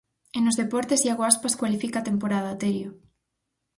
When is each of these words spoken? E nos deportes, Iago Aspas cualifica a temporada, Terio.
E 0.37 0.39
nos 0.41 0.57
deportes, 0.61 1.03
Iago 1.07 1.23
Aspas 1.31 1.57
cualifica 1.61 1.97
a 1.99 2.07
temporada, 2.09 2.59
Terio. 2.61 2.89